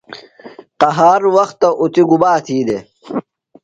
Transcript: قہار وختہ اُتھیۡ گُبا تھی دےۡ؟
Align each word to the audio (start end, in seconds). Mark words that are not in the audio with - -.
قہار 0.81 1.21
وختہ 1.35 1.69
اُتھیۡ 1.81 2.07
گُبا 2.09 2.33
تھی 2.45 2.57
دےۡ؟ 2.67 2.83